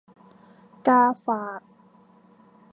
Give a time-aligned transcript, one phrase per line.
[0.87, 1.61] กาฝาก